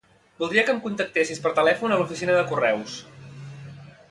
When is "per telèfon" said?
1.45-1.93